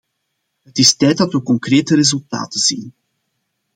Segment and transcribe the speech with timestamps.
[0.61, 2.93] Het is tijd dat we concrete resultaten zien.